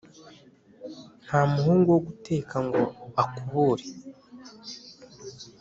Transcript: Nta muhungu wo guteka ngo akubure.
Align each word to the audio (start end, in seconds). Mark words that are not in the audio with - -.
Nta 1.25 1.41
muhungu 1.53 1.87
wo 1.93 1.99
guteka 2.07 2.55
ngo 2.65 2.81
akubure. 3.21 3.85